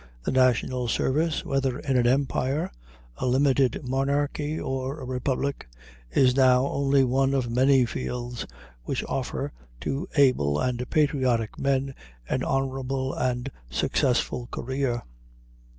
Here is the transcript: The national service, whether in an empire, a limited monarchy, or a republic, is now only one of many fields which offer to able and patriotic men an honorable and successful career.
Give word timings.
The 0.23 0.31
national 0.31 0.87
service, 0.87 1.45
whether 1.45 1.77
in 1.77 1.95
an 1.95 2.07
empire, 2.07 2.71
a 3.17 3.27
limited 3.27 3.87
monarchy, 3.87 4.59
or 4.59 4.99
a 4.99 5.05
republic, 5.05 5.67
is 6.09 6.35
now 6.35 6.65
only 6.65 7.03
one 7.03 7.35
of 7.35 7.51
many 7.51 7.85
fields 7.85 8.47
which 8.83 9.03
offer 9.03 9.53
to 9.81 10.07
able 10.15 10.59
and 10.59 10.89
patriotic 10.89 11.59
men 11.59 11.93
an 12.27 12.43
honorable 12.43 13.13
and 13.13 13.51
successful 13.69 14.47
career. 14.47 15.03